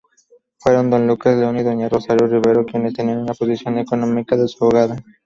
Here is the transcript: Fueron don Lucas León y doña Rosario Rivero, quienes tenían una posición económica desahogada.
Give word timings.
Fueron 0.57 0.89
don 0.89 1.05
Lucas 1.05 1.37
León 1.37 1.59
y 1.59 1.63
doña 1.63 1.87
Rosario 1.87 2.25
Rivero, 2.25 2.65
quienes 2.65 2.95
tenían 2.95 3.19
una 3.19 3.35
posición 3.35 3.77
económica 3.77 4.35
desahogada. 4.35 4.95